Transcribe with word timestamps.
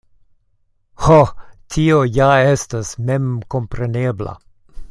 Ho! 1.07 1.17
tio 1.75 1.99
ja 2.17 2.31
estas 2.55 2.97
memkomprenebla. 3.11 4.39